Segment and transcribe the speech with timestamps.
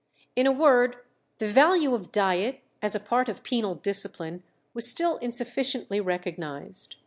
[0.35, 0.95] In a word,
[1.37, 4.41] the value of diet as a part of penal discipline
[4.73, 6.95] was still insufficiently recognized.